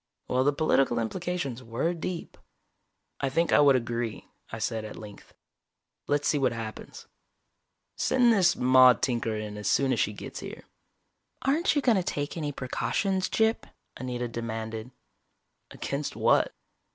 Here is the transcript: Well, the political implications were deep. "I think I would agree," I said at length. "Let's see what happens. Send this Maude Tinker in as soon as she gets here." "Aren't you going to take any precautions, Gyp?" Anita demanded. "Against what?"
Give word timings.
Well, 0.27 0.43
the 0.43 0.51
political 0.51 0.97
implications 0.97 1.61
were 1.61 1.93
deep. 1.93 2.35
"I 3.19 3.29
think 3.29 3.51
I 3.53 3.59
would 3.59 3.75
agree," 3.75 4.25
I 4.51 4.57
said 4.57 4.83
at 4.83 4.95
length. 4.95 5.35
"Let's 6.07 6.27
see 6.27 6.39
what 6.39 6.53
happens. 6.53 7.05
Send 7.97 8.33
this 8.33 8.55
Maude 8.55 9.03
Tinker 9.03 9.35
in 9.35 9.57
as 9.57 9.67
soon 9.67 9.93
as 9.93 9.99
she 9.99 10.13
gets 10.13 10.39
here." 10.39 10.63
"Aren't 11.43 11.75
you 11.75 11.83
going 11.83 11.97
to 11.97 12.03
take 12.03 12.35
any 12.35 12.51
precautions, 12.51 13.29
Gyp?" 13.29 13.67
Anita 13.95 14.27
demanded. 14.27 14.89
"Against 15.69 16.15
what?" 16.15 16.51